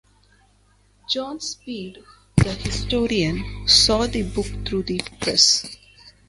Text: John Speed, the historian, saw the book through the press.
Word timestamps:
John 1.07 1.39
Speed, 1.39 2.03
the 2.35 2.53
historian, 2.55 3.67
saw 3.67 4.07
the 4.07 4.23
book 4.23 4.47
through 4.65 4.81
the 4.81 4.99
press. 5.19 5.77